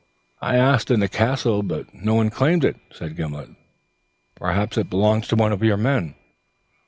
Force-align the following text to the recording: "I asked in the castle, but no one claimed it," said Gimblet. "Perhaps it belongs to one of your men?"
"I 0.41 0.55
asked 0.55 0.89
in 0.89 0.99
the 0.99 1.07
castle, 1.07 1.61
but 1.61 1.93
no 1.93 2.15
one 2.15 2.31
claimed 2.31 2.65
it," 2.65 2.75
said 2.91 3.15
Gimblet. 3.15 3.49
"Perhaps 4.33 4.75
it 4.79 4.89
belongs 4.89 5.27
to 5.27 5.35
one 5.35 5.51
of 5.51 5.61
your 5.61 5.77
men?" 5.77 6.15